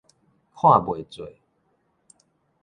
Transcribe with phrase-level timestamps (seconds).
[0.55, 1.29] 看袂做